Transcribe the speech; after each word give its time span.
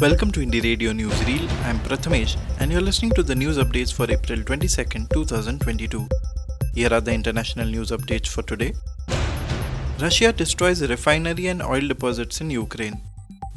Welcome 0.00 0.30
to 0.34 0.40
Indie 0.40 0.62
Radio 0.62 0.92
Newsreel. 0.92 1.50
I'm 1.64 1.80
Prathamesh 1.80 2.36
and 2.60 2.70
you're 2.70 2.80
listening 2.80 3.10
to 3.14 3.24
the 3.24 3.34
news 3.34 3.58
updates 3.58 3.92
for 3.92 4.08
April 4.08 4.38
22nd, 4.38 5.10
2022. 5.12 6.08
Here 6.72 6.92
are 6.92 7.00
the 7.00 7.12
international 7.12 7.66
news 7.66 7.90
updates 7.90 8.28
for 8.28 8.42
today. 8.42 8.74
Russia 10.00 10.32
destroys 10.32 10.88
refinery 10.88 11.48
and 11.48 11.60
oil 11.62 11.80
deposits 11.80 12.40
in 12.40 12.48
Ukraine. 12.48 13.00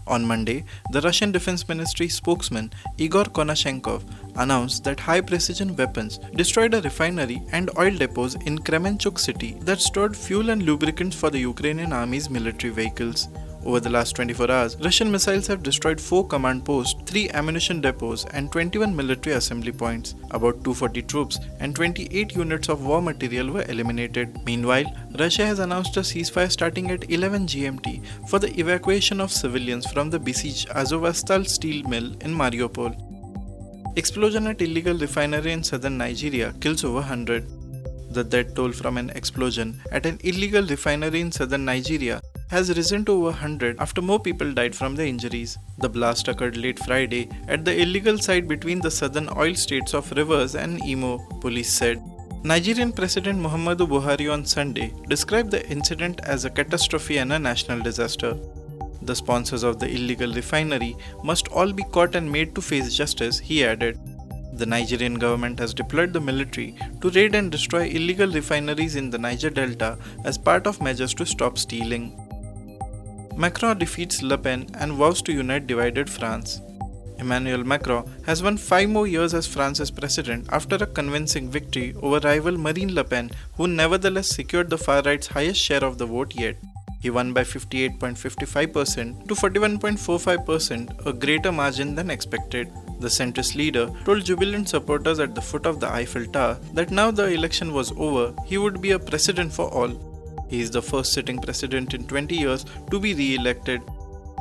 On 0.07 0.25
Monday, 0.25 0.65
the 0.89 1.01
Russian 1.01 1.31
Defense 1.31 1.69
Ministry 1.69 2.09
spokesman 2.09 2.73
Igor 2.97 3.25
Konashenkov 3.25 4.01
announced 4.35 4.83
that 4.85 4.99
high 4.99 5.21
precision 5.21 5.75
weapons 5.75 6.17
destroyed 6.33 6.73
a 6.73 6.81
refinery 6.81 7.43
and 7.51 7.69
oil 7.77 7.91
depots 7.91 8.33
in 8.47 8.57
Kremenchuk 8.57 9.19
city 9.19 9.57
that 9.61 9.79
stored 9.79 10.17
fuel 10.17 10.49
and 10.49 10.63
lubricants 10.63 11.15
for 11.15 11.29
the 11.29 11.37
Ukrainian 11.37 11.93
army's 11.93 12.31
military 12.31 12.73
vehicles. 12.73 13.27
Over 13.63 13.79
the 13.79 13.91
last 13.91 14.15
24 14.15 14.49
hours, 14.49 14.75
Russian 14.77 15.11
missiles 15.11 15.45
have 15.45 15.61
destroyed 15.61 16.01
4 16.01 16.25
command 16.27 16.65
posts, 16.65 16.95
3 17.05 17.29
ammunition 17.29 17.79
depots, 17.79 18.25
and 18.31 18.51
21 18.51 18.95
military 18.95 19.35
assembly 19.35 19.71
points. 19.71 20.15
About 20.31 20.63
240 20.63 21.03
troops 21.03 21.37
and 21.59 21.75
28 21.75 22.35
units 22.35 22.69
of 22.69 22.83
war 22.83 23.03
material 23.03 23.51
were 23.51 23.65
eliminated. 23.69 24.43
Meanwhile, 24.45 24.85
Russia 25.19 25.45
has 25.45 25.59
announced 25.59 25.95
a 25.97 25.99
ceasefire 25.99 26.51
starting 26.51 26.89
at 26.89 27.11
11 27.11 27.45
GMT 27.45 28.03
for 28.27 28.39
the 28.39 28.51
evacuation 28.59 29.21
of 29.21 29.31
civilians 29.31 29.85
from 29.85 30.09
the 30.09 30.19
besieged 30.19 30.69
Azovstal 30.69 31.47
steel 31.47 31.87
mill 31.87 32.13
in 32.21 32.33
Mariupol. 32.33 32.95
Explosion 33.95 34.47
at 34.47 34.61
illegal 34.61 34.97
refinery 34.97 35.51
in 35.51 35.63
southern 35.63 35.97
Nigeria 35.97 36.53
kills 36.61 36.83
over 36.83 36.95
100. 36.95 38.13
The 38.13 38.23
death 38.23 38.55
toll 38.55 38.71
from 38.71 38.97
an 38.97 39.11
explosion 39.11 39.81
at 39.91 40.05
an 40.05 40.19
illegal 40.23 40.65
refinery 40.65 41.21
in 41.21 41.31
southern 41.31 41.65
Nigeria 41.65 42.20
has 42.51 42.69
risen 42.77 43.03
to 43.05 43.13
over 43.13 43.31
100 43.31 43.79
after 43.79 44.01
more 44.01 44.19
people 44.19 44.53
died 44.53 44.75
from 44.75 44.95
the 44.95 45.05
injuries. 45.07 45.57
The 45.77 45.89
blast 45.89 46.27
occurred 46.27 46.57
late 46.57 46.79
Friday 46.79 47.29
at 47.47 47.63
the 47.63 47.81
illegal 47.81 48.17
site 48.17 48.47
between 48.47 48.81
the 48.81 48.91
southern 48.91 49.29
oil 49.37 49.55
states 49.55 49.93
of 49.93 50.11
Rivers 50.11 50.55
and 50.55 50.83
Imo, 50.85 51.17
police 51.39 51.73
said. 51.73 52.01
Nigerian 52.43 52.91
President 52.91 53.39
Muhammadu 53.39 53.87
Buhari 53.87 54.31
on 54.31 54.45
Sunday 54.45 54.93
described 55.07 55.51
the 55.51 55.65
incident 55.69 56.19
as 56.23 56.43
a 56.43 56.49
catastrophe 56.49 57.17
and 57.19 57.31
a 57.31 57.39
national 57.39 57.79
disaster. 57.79 58.37
The 59.03 59.15
sponsors 59.15 59.63
of 59.63 59.79
the 59.79 59.87
illegal 59.87 60.33
refinery 60.33 60.97
must 61.23 61.47
all 61.47 61.71
be 61.71 61.83
caught 61.83 62.15
and 62.15 62.29
made 62.29 62.53
to 62.55 62.61
face 62.61 62.93
justice, 62.93 63.39
he 63.39 63.63
added. 63.63 63.97
The 64.53 64.65
Nigerian 64.65 65.13
government 65.15 65.57
has 65.59 65.73
deployed 65.73 66.11
the 66.11 66.19
military 66.19 66.75
to 66.99 67.09
raid 67.11 67.33
and 67.33 67.49
destroy 67.49 67.85
illegal 67.87 68.29
refineries 68.29 68.97
in 68.97 69.09
the 69.09 69.17
Niger 69.17 69.49
Delta 69.49 69.97
as 70.25 70.37
part 70.37 70.67
of 70.67 70.81
measures 70.81 71.13
to 71.13 71.25
stop 71.25 71.57
stealing. 71.57 72.20
Macron 73.37 73.77
defeats 73.77 74.21
Le 74.21 74.37
Pen 74.37 74.67
and 74.75 74.93
vows 74.93 75.21
to 75.23 75.31
unite 75.31 75.67
divided 75.67 76.09
France. 76.09 76.61
Emmanuel 77.17 77.63
Macron 77.63 78.09
has 78.25 78.41
won 78.41 78.57
five 78.57 78.89
more 78.89 79.07
years 79.07 79.33
as 79.33 79.45
France's 79.47 79.91
president 79.91 80.47
after 80.51 80.75
a 80.75 80.87
convincing 80.87 81.49
victory 81.49 81.93
over 82.01 82.19
rival 82.19 82.57
Marine 82.57 82.93
Le 82.95 83.03
Pen, 83.03 83.31
who 83.57 83.67
nevertheless 83.67 84.35
secured 84.35 84.69
the 84.69 84.77
far 84.77 85.01
right's 85.03 85.27
highest 85.27 85.61
share 85.61 85.83
of 85.83 85.97
the 85.97 86.05
vote 86.05 86.33
yet. 86.35 86.57
He 86.99 87.09
won 87.09 87.33
by 87.33 87.41
58.55% 87.41 89.27
to 89.27 89.33
41.45%, 89.33 91.05
a 91.05 91.13
greater 91.13 91.51
margin 91.51 91.95
than 91.95 92.11
expected. 92.11 92.71
The 92.99 93.07
centrist 93.07 93.55
leader 93.55 93.89
told 94.05 94.25
jubilant 94.25 94.69
supporters 94.69 95.19
at 95.19 95.33
the 95.33 95.41
foot 95.41 95.65
of 95.65 95.79
the 95.79 95.91
Eiffel 95.91 96.25
Tower 96.25 96.59
that 96.73 96.91
now 96.91 97.09
the 97.09 97.25
election 97.25 97.73
was 97.73 97.91
over, 97.97 98.35
he 98.45 98.59
would 98.59 98.81
be 98.81 98.91
a 98.91 98.99
president 98.99 99.51
for 99.51 99.67
all. 99.73 100.10
He 100.51 100.59
is 100.59 100.69
the 100.69 100.81
first 100.81 101.13
sitting 101.13 101.39
president 101.39 101.93
in 101.93 102.05
20 102.07 102.35
years 102.35 102.65
to 102.91 102.99
be 102.99 103.13
re 103.13 103.35
elected. 103.35 103.81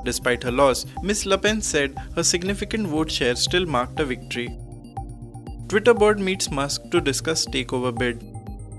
Despite 0.05 0.43
her 0.43 0.51
loss, 0.51 0.85
Ms. 1.03 1.25
Le 1.25 1.39
Pen 1.39 1.63
said 1.63 1.97
her 2.17 2.25
significant 2.25 2.89
vote 2.89 3.11
share 3.11 3.37
still 3.37 3.65
marked 3.65 4.01
a 4.01 4.05
victory. 4.05 4.49
Twitter 5.69 5.95
board 5.95 6.19
meets 6.19 6.51
Musk 6.51 6.91
to 6.91 7.01
discuss 7.01 7.47
takeover 7.47 7.97
bid. 7.97 8.27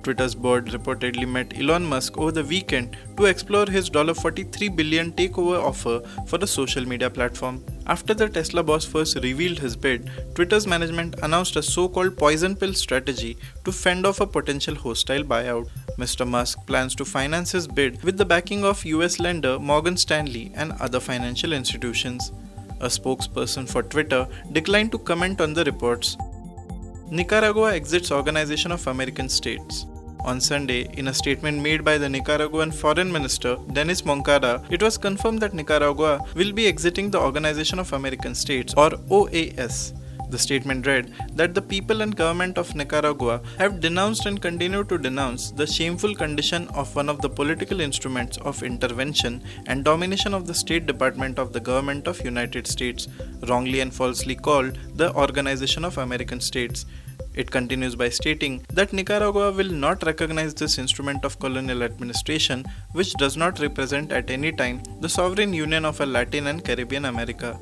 Twitter's 0.04 0.34
board 0.36 0.66
reportedly 0.76 1.28
met 1.28 1.58
Elon 1.58 1.86
Musk 1.86 2.18
over 2.18 2.32
the 2.32 2.44
weekend 2.44 2.98
to 3.18 3.26
explore 3.26 3.66
his 3.68 3.88
43 3.88 4.70
billion 4.70 5.12
takeover 5.14 5.62
offer 5.64 6.02
for 6.28 6.38
the 6.38 6.48
social 6.48 6.86
media 6.86 7.10
platform. 7.10 7.64
After 7.88 8.14
the 8.14 8.28
Tesla 8.28 8.64
boss 8.64 8.84
first 8.84 9.16
revealed 9.24 9.60
his 9.60 9.76
bid, 9.76 10.10
Twitter's 10.36 10.68
management 10.68 11.16
announced 11.24 11.56
a 11.56 11.64
so 11.64 11.88
called 11.88 12.18
poison 12.18 12.56
pill 12.56 12.74
strategy 12.74 13.38
to 13.64 13.72
fend 13.72 14.06
off 14.06 14.20
a 14.22 14.28
potential 14.28 14.76
hostile 14.76 15.24
buyout. 15.24 15.70
Mr. 15.98 16.28
Musk 16.28 16.66
plans 16.66 16.96
to 16.96 17.06
finance 17.06 17.52
his 17.52 17.68
bid 17.68 18.02
with 18.04 18.18
the 18.18 18.26
backing 18.26 18.64
of 18.64 18.84
US 18.86 19.20
lender 19.20 19.60
Morgan 19.60 19.98
Stanley 19.98 20.52
and 20.56 20.74
other 20.74 21.00
financial 21.00 21.54
institutions. 21.54 22.32
A 22.80 22.88
spokesperson 22.88 23.70
for 23.70 23.84
Twitter 23.84 24.28
declined 24.52 24.92
to 24.92 24.98
comment 24.98 25.42
on 25.42 25.54
the 25.54 25.64
reports. 25.64 26.18
Nicaragua 27.10 27.74
exits 27.74 28.12
Organization 28.12 28.72
of 28.72 28.88
American 28.88 29.30
States. 29.30 29.86
On 30.24 30.40
Sunday, 30.40 30.88
in 30.94 31.08
a 31.08 31.14
statement 31.14 31.62
made 31.62 31.84
by 31.84 31.98
the 31.98 32.08
Nicaraguan 32.08 32.72
Foreign 32.72 33.12
Minister 33.12 33.58
Denis 33.74 34.06
Moncada, 34.06 34.64
it 34.70 34.82
was 34.82 34.98
confirmed 34.98 35.40
that 35.42 35.54
Nicaragua 35.54 36.24
will 36.36 36.54
be 36.54 36.68
exiting 36.68 37.10
the 37.10 37.20
Organization 37.20 37.80
of 37.80 37.92
American 37.94 38.36
States 38.36 38.74
or 38.78 38.92
OAS. 39.10 39.94
The 40.32 40.40
statement 40.40 40.88
read 40.88 41.14
that 41.36 41.54
the 41.54 41.62
people 41.62 42.02
and 42.02 42.16
government 42.16 42.58
of 42.58 42.74
Nicaragua 42.74 43.42
have 43.58 43.82
denounced 43.82 44.26
and 44.26 44.42
continue 44.42 44.86
to 44.86 44.98
denounce 44.98 45.52
the 45.52 45.68
shameful 45.68 46.16
condition 46.16 46.70
of 46.70 46.96
one 46.96 47.10
of 47.10 47.22
the 47.22 47.30
political 47.30 47.82
instruments 47.82 48.38
of 48.38 48.64
intervention 48.64 49.44
and 49.66 49.84
domination 49.84 50.34
of 50.34 50.48
the 50.48 50.54
State 50.54 50.86
Department 50.86 51.38
of 51.38 51.52
the 51.52 51.60
Government 51.60 52.08
of 52.08 52.24
United 52.24 52.66
States, 52.66 53.10
wrongly 53.50 53.82
and 53.82 53.94
falsely 53.94 54.36
called 54.36 54.80
the 54.96 55.14
Organization 55.16 55.84
of 55.84 55.98
American 55.98 56.40
States. 56.40 56.86
It 57.34 57.52
continues 57.52 57.98
by 57.98 58.08
stating 58.08 58.66
that 58.70 58.94
Nicaragua 58.94 59.52
will 59.52 59.70
not 59.70 60.04
recognize 60.04 60.54
this 60.54 60.78
instrument 60.78 61.26
of 61.26 61.40
colonial 61.40 61.84
administration, 61.84 62.64
which 62.94 63.14
does 63.16 63.36
not 63.36 63.60
represent 63.60 64.14
at 64.14 64.30
any 64.30 64.54
time 64.54 64.82
the 65.02 65.10
sovereign 65.10 65.54
union 65.54 65.84
of 65.84 66.00
a 66.00 66.06
Latin 66.06 66.48
and 66.48 66.64
Caribbean 66.64 67.04
America. 67.04 67.60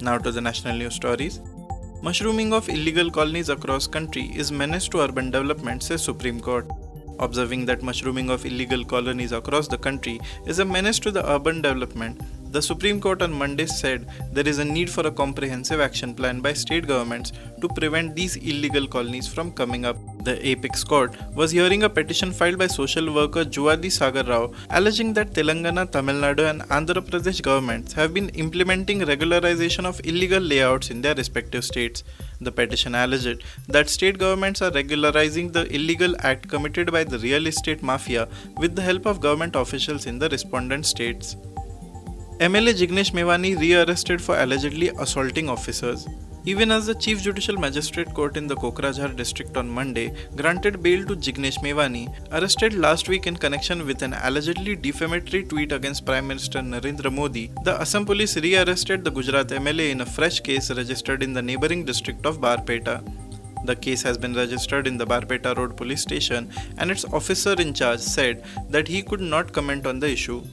Now 0.00 0.18
to 0.18 0.32
the 0.32 0.40
national 0.40 0.76
news 0.78 0.94
stories. 0.94 1.40
Mushrooming 2.02 2.52
of 2.52 2.68
illegal 2.68 3.10
colonies 3.10 3.48
across 3.48 3.86
country 3.86 4.30
is 4.34 4.52
menace 4.52 4.86
to 4.88 5.00
urban 5.00 5.30
development, 5.30 5.82
says 5.82 6.04
Supreme 6.04 6.40
Court. 6.40 6.68
Observing 7.18 7.64
that 7.66 7.82
mushrooming 7.82 8.28
of 8.28 8.44
illegal 8.44 8.84
colonies 8.84 9.32
across 9.32 9.66
the 9.66 9.78
country 9.78 10.20
is 10.46 10.58
a 10.58 10.64
menace 10.64 10.98
to 10.98 11.10
the 11.10 11.26
urban 11.28 11.62
development, 11.62 12.20
the 12.52 12.60
Supreme 12.60 13.00
Court 13.00 13.22
on 13.22 13.32
Monday 13.32 13.66
said 13.66 14.06
there 14.30 14.46
is 14.46 14.58
a 14.58 14.64
need 14.64 14.90
for 14.90 15.06
a 15.06 15.10
comprehensive 15.10 15.80
action 15.80 16.14
plan 16.14 16.40
by 16.40 16.52
state 16.52 16.86
governments 16.86 17.32
to 17.60 17.68
prevent 17.68 18.14
these 18.14 18.36
illegal 18.36 18.86
colonies 18.86 19.26
from 19.26 19.50
coming 19.50 19.86
up. 19.86 19.96
The 20.26 20.34
apex 20.50 20.82
court 20.82 21.12
was 21.36 21.52
hearing 21.52 21.84
a 21.84 21.88
petition 21.88 22.32
filed 22.32 22.58
by 22.58 22.66
social 22.66 23.14
worker 23.14 23.44
Juvvadi 23.44 23.90
Sagar 23.92 24.24
Rao 24.24 24.50
alleging 24.70 25.12
that 25.14 25.34
Telangana, 25.34 25.88
Tamil 25.88 26.16
Nadu, 26.16 26.50
and 26.50 26.62
Andhra 26.62 27.00
Pradesh 27.08 27.40
governments 27.40 27.92
have 27.92 28.12
been 28.12 28.30
implementing 28.30 29.02
regularization 29.02 29.84
of 29.84 30.00
illegal 30.02 30.40
layouts 30.40 30.90
in 30.90 31.00
their 31.00 31.14
respective 31.14 31.64
states. 31.64 32.02
The 32.40 32.50
petition 32.50 32.96
alleged 32.96 33.44
that 33.68 33.88
state 33.88 34.18
governments 34.18 34.62
are 34.62 34.72
regularizing 34.72 35.52
the 35.52 35.72
illegal 35.72 36.16
act 36.18 36.48
committed 36.48 36.90
by 36.90 37.04
the 37.04 37.20
real 37.20 37.46
estate 37.46 37.84
mafia 37.84 38.28
with 38.56 38.74
the 38.74 38.82
help 38.82 39.06
of 39.06 39.20
government 39.20 39.54
officials 39.54 40.06
in 40.06 40.18
the 40.18 40.28
respondent 40.28 40.86
states. 40.86 41.36
MLA 42.40 42.74
Jignesh 42.80 43.12
Mevani 43.12 43.56
rearrested 43.58 44.20
for 44.20 44.36
allegedly 44.36 44.88
assaulting 44.98 45.48
officers. 45.48 46.08
Even 46.50 46.70
as 46.70 46.86
the 46.86 46.94
Chief 46.94 47.22
Judicial 47.22 47.56
Magistrate 47.56 48.14
Court 48.14 48.36
in 48.36 48.46
the 48.46 48.54
Kokrajhar 48.54 49.16
district 49.16 49.56
on 49.56 49.68
Monday 49.68 50.12
granted 50.36 50.80
bail 50.80 51.04
to 51.06 51.16
Jignesh 51.16 51.58
Mevani, 51.58 52.04
arrested 52.30 52.74
last 52.74 53.08
week 53.08 53.26
in 53.26 53.34
connection 53.34 53.84
with 53.84 54.00
an 54.02 54.14
allegedly 54.22 54.76
defamatory 54.76 55.42
tweet 55.42 55.72
against 55.72 56.06
Prime 56.06 56.28
Minister 56.28 56.60
Narendra 56.60 57.12
Modi, 57.12 57.50
the 57.64 57.74
Assam 57.80 58.06
police 58.06 58.36
rearrested 58.36 59.02
the 59.02 59.10
Gujarat 59.10 59.48
MLA 59.48 59.90
in 59.90 60.02
a 60.02 60.06
fresh 60.06 60.38
case 60.38 60.70
registered 60.70 61.24
in 61.24 61.32
the 61.32 61.42
neighboring 61.42 61.84
district 61.84 62.24
of 62.24 62.38
Barpeta. 62.38 63.02
The 63.64 63.74
case 63.74 64.02
has 64.02 64.16
been 64.16 64.34
registered 64.34 64.86
in 64.86 64.98
the 64.98 65.06
Barpeta 65.06 65.56
Road 65.56 65.76
police 65.76 66.02
station 66.02 66.48
and 66.78 66.92
its 66.92 67.04
officer 67.06 67.60
in 67.60 67.74
charge 67.74 67.98
said 67.98 68.44
that 68.70 68.86
he 68.86 69.02
could 69.02 69.20
not 69.20 69.52
comment 69.52 69.84
on 69.84 69.98
the 69.98 70.10
issue. 70.10 70.44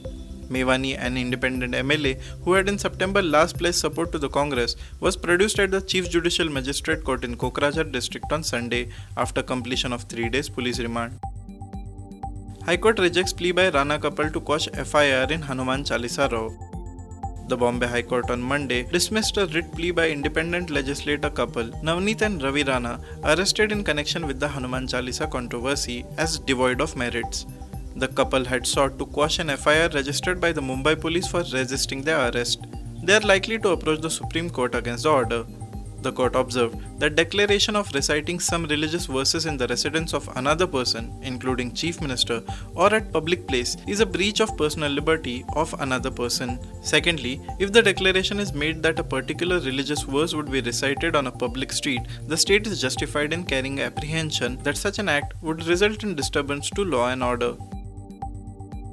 Mevani, 0.48 0.96
an 0.98 1.16
independent 1.16 1.74
MLA 1.74 2.20
who 2.44 2.52
had 2.52 2.68
in 2.68 2.78
September 2.78 3.22
last 3.22 3.58
pledged 3.58 3.76
support 3.76 4.12
to 4.12 4.18
the 4.18 4.28
Congress, 4.28 4.76
was 5.00 5.16
produced 5.16 5.58
at 5.58 5.70
the 5.70 5.80
Chief 5.80 6.10
Judicial 6.10 6.48
Magistrate 6.48 7.04
Court 7.04 7.24
in 7.24 7.36
Kokrajhar 7.36 7.90
district 7.90 8.32
on 8.32 8.42
Sunday 8.42 8.88
after 9.16 9.42
completion 9.42 9.92
of 9.92 10.02
three 10.02 10.28
days 10.28 10.48
police 10.48 10.78
remand. 10.78 11.18
High 12.64 12.78
Court 12.78 12.98
rejects 12.98 13.32
plea 13.32 13.52
by 13.52 13.68
Rana 13.68 13.98
couple 13.98 14.30
to 14.30 14.40
quash 14.40 14.68
FIR 14.68 15.26
in 15.30 15.42
Hanuman 15.42 15.84
Chalisa 15.84 16.32
row. 16.32 16.56
The 17.46 17.58
Bombay 17.58 17.86
High 17.86 18.02
Court 18.02 18.30
on 18.30 18.40
Monday 18.40 18.84
dismissed 18.84 19.36
a 19.36 19.44
writ 19.46 19.70
plea 19.72 19.90
by 19.90 20.08
independent 20.08 20.70
legislator 20.70 21.28
couple 21.28 21.64
Navneet 21.82 22.22
and 22.22 22.42
Ravi 22.42 22.62
Rana 22.62 22.98
arrested 23.22 23.70
in 23.70 23.84
connection 23.84 24.26
with 24.26 24.40
the 24.40 24.48
Hanuman 24.48 24.86
Chalisa 24.86 25.30
controversy 25.30 26.06
as 26.16 26.38
devoid 26.38 26.80
of 26.80 26.96
merits. 26.96 27.44
The 27.96 28.08
couple 28.08 28.44
had 28.44 28.66
sought 28.66 28.98
to 28.98 29.06
quash 29.06 29.38
an 29.38 29.56
FIR 29.56 29.90
registered 29.94 30.40
by 30.40 30.50
the 30.52 30.60
Mumbai 30.60 31.00
police 31.00 31.28
for 31.28 31.44
resisting 31.52 32.02
their 32.02 32.28
arrest. 32.28 32.66
they 33.02 33.14
are 33.14 33.20
likely 33.20 33.58
to 33.58 33.70
approach 33.70 34.00
the 34.00 34.10
Supreme 34.10 34.48
Court 34.50 34.74
against 34.74 35.04
the 35.04 35.10
order. 35.10 35.44
The 36.04 36.12
court 36.12 36.34
observed 36.36 36.76
that 37.00 37.14
declaration 37.16 37.76
of 37.76 37.92
reciting 37.94 38.38
some 38.38 38.64
religious 38.66 39.06
verses 39.06 39.46
in 39.46 39.56
the 39.56 39.66
residence 39.66 40.12
of 40.12 40.28
another 40.36 40.66
person, 40.66 41.12
including 41.22 41.72
chief 41.72 42.00
minister, 42.00 42.42
or 42.74 42.92
at 42.94 43.12
public 43.12 43.46
place 43.46 43.76
is 43.86 44.00
a 44.00 44.06
breach 44.06 44.40
of 44.40 44.56
personal 44.56 44.92
liberty 44.92 45.44
of 45.54 45.74
another 45.80 46.10
person. 46.10 46.58
Secondly, 46.82 47.40
if 47.58 47.72
the 47.72 47.82
declaration 47.82 48.38
is 48.38 48.52
made 48.52 48.82
that 48.82 48.98
a 48.98 49.04
particular 49.04 49.60
religious 49.60 50.02
verse 50.02 50.34
would 50.34 50.50
be 50.50 50.60
recited 50.60 51.16
on 51.16 51.26
a 51.26 51.32
public 51.44 51.72
street, 51.72 52.02
the 52.26 52.36
state 52.36 52.66
is 52.66 52.82
justified 52.82 53.32
in 53.32 53.44
carrying 53.44 53.80
apprehension 53.80 54.58
that 54.62 54.76
such 54.76 54.98
an 54.98 55.08
act 55.08 55.32
would 55.42 55.66
result 55.66 56.02
in 56.02 56.14
disturbance 56.14 56.68
to 56.70 56.84
law 56.84 57.08
and 57.08 57.22
order. 57.22 57.54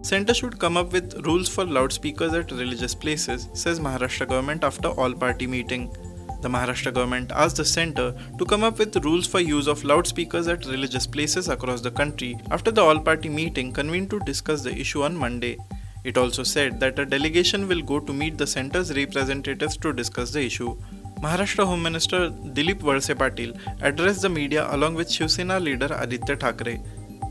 Centre 0.01 0.33
should 0.33 0.57
come 0.57 0.77
up 0.77 0.93
with 0.93 1.25
rules 1.25 1.47
for 1.47 1.63
loudspeakers 1.63 2.33
at 2.33 2.51
religious 2.51 2.95
places, 2.95 3.49
says 3.53 3.79
Maharashtra 3.79 4.27
government 4.27 4.63
after 4.63 4.87
all 4.89 5.13
party 5.13 5.45
meeting. 5.45 5.95
The 6.41 6.49
Maharashtra 6.49 6.91
government 6.91 7.31
asked 7.31 7.57
the 7.57 7.65
centre 7.65 8.15
to 8.39 8.45
come 8.45 8.63
up 8.63 8.79
with 8.79 8.95
rules 9.05 9.27
for 9.27 9.39
use 9.39 9.67
of 9.67 9.83
loudspeakers 9.83 10.47
at 10.47 10.65
religious 10.65 11.05
places 11.05 11.49
across 11.49 11.81
the 11.81 11.91
country 11.91 12.35
after 12.49 12.71
the 12.71 12.81
all 12.81 12.99
party 12.99 13.29
meeting 13.29 13.71
convened 13.71 14.09
to 14.09 14.19
discuss 14.21 14.63
the 14.63 14.75
issue 14.75 15.03
on 15.03 15.15
Monday. 15.15 15.57
It 16.03 16.17
also 16.17 16.41
said 16.41 16.79
that 16.79 16.97
a 16.97 17.05
delegation 17.05 17.67
will 17.67 17.83
go 17.83 17.99
to 17.99 18.11
meet 18.11 18.39
the 18.39 18.47
centre's 18.47 18.95
representatives 18.95 19.77
to 19.77 19.93
discuss 19.93 20.31
the 20.31 20.41
issue. 20.41 20.75
Maharashtra 21.21 21.63
Home 21.63 21.83
Minister 21.83 22.31
Dilip 22.31 22.79
Valse 22.79 23.13
Patil 23.13 23.55
addressed 23.81 24.23
the 24.23 24.29
media 24.29 24.67
along 24.71 24.95
with 24.95 25.11
Shiv 25.11 25.29
Sena 25.29 25.59
leader 25.59 25.95
Aditya 25.99 26.37
Thackeray. 26.37 26.81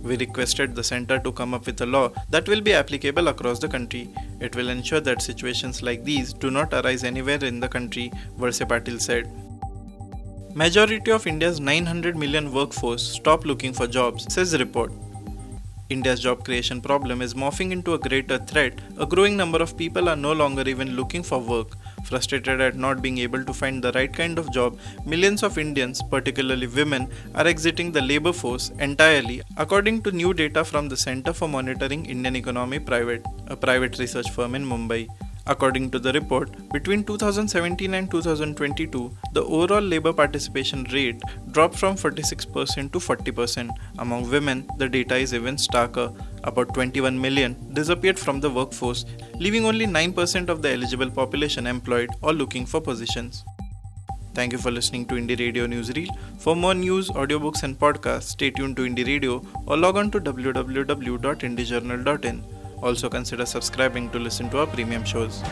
We 0.02 0.16
requested 0.16 0.74
the 0.74 0.82
centre 0.82 1.18
to 1.18 1.32
come 1.32 1.52
up 1.52 1.66
with 1.66 1.80
a 1.82 1.86
law 1.86 2.10
that 2.30 2.48
will 2.48 2.60
be 2.60 2.72
applicable 2.72 3.28
across 3.28 3.58
the 3.58 3.68
country. 3.68 4.08
It 4.40 4.56
will 4.56 4.70
ensure 4.70 5.00
that 5.00 5.22
situations 5.22 5.82
like 5.82 6.04
these 6.04 6.32
do 6.32 6.50
not 6.50 6.72
arise 6.72 7.04
anywhere 7.04 7.44
in 7.44 7.60
the 7.60 7.68
country, 7.68 8.10
Valse 8.38 8.60
Patil 8.60 9.00
said. 9.00 9.30
Majority 10.54 11.12
of 11.12 11.26
India's 11.26 11.60
900 11.60 12.16
million 12.16 12.52
workforce 12.52 13.02
stop 13.02 13.44
looking 13.44 13.72
for 13.72 13.86
jobs, 13.86 14.32
says 14.32 14.50
the 14.50 14.58
report. 14.58 14.92
India's 15.90 16.20
job 16.20 16.44
creation 16.44 16.80
problem 16.80 17.20
is 17.20 17.34
morphing 17.34 17.72
into 17.72 17.94
a 17.94 17.98
greater 17.98 18.38
threat. 18.38 18.80
A 18.98 19.06
growing 19.06 19.36
number 19.36 19.58
of 19.58 19.76
people 19.76 20.08
are 20.08 20.16
no 20.16 20.32
longer 20.32 20.68
even 20.68 20.96
looking 20.96 21.22
for 21.22 21.38
work. 21.38 21.76
Frustrated 22.04 22.60
at 22.60 22.76
not 22.76 23.02
being 23.02 23.18
able 23.18 23.44
to 23.44 23.52
find 23.52 23.82
the 23.82 23.92
right 23.92 24.12
kind 24.12 24.38
of 24.38 24.52
job, 24.52 24.78
millions 25.06 25.42
of 25.42 25.58
Indians, 25.58 26.02
particularly 26.02 26.66
women, 26.66 27.08
are 27.34 27.46
exiting 27.46 27.92
the 27.92 28.02
labor 28.02 28.32
force 28.32 28.70
entirely, 28.78 29.42
according 29.56 30.02
to 30.02 30.10
new 30.10 30.34
data 30.34 30.64
from 30.64 30.88
the 30.88 30.96
Center 30.96 31.32
for 31.32 31.48
Monitoring 31.48 32.06
Indian 32.06 32.36
Economy 32.36 32.78
Private, 32.78 33.24
a 33.46 33.56
private 33.56 33.98
research 33.98 34.30
firm 34.30 34.54
in 34.54 34.64
Mumbai. 34.64 35.08
According 35.46 35.90
to 35.92 35.98
the 35.98 36.12
report, 36.12 36.50
between 36.72 37.02
2017 37.02 37.94
and 37.94 38.10
2022, 38.10 39.16
the 39.32 39.42
overall 39.42 39.80
labor 39.80 40.12
participation 40.12 40.84
rate 40.92 41.20
dropped 41.50 41.76
from 41.76 41.96
46% 41.96 42.92
to 42.92 42.98
40%. 42.98 43.70
Among 43.98 44.30
women, 44.30 44.68
the 44.78 44.88
data 44.88 45.16
is 45.16 45.34
even 45.34 45.56
starker. 45.56 46.14
About 46.44 46.72
21 46.74 47.20
million 47.20 47.56
disappeared 47.74 48.18
from 48.18 48.40
the 48.40 48.50
workforce, 48.50 49.04
leaving 49.38 49.66
only 49.66 49.86
9% 49.86 50.48
of 50.48 50.62
the 50.62 50.72
eligible 50.72 51.10
population 51.10 51.66
employed 51.66 52.10
or 52.22 52.32
looking 52.32 52.64
for 52.66 52.80
positions. 52.80 53.44
Thank 54.32 54.52
you 54.52 54.58
for 54.58 54.70
listening 54.70 55.06
to 55.06 55.16
Indie 55.16 55.36
Radio 55.38 55.66
Newsreel. 55.66 56.08
For 56.38 56.54
more 56.54 56.74
news, 56.74 57.08
audiobooks, 57.10 57.64
and 57.64 57.76
podcasts, 57.78 58.30
stay 58.36 58.50
tuned 58.50 58.76
to 58.76 58.82
Indie 58.82 59.06
Radio 59.06 59.44
or 59.66 59.76
log 59.76 59.96
on 59.96 60.10
to 60.12 60.20
www.indiejournal.in. 60.20 62.44
Also 62.82 63.10
consider 63.10 63.44
subscribing 63.44 64.08
to 64.10 64.18
listen 64.18 64.48
to 64.50 64.60
our 64.60 64.66
premium 64.66 65.04
shows. 65.04 65.42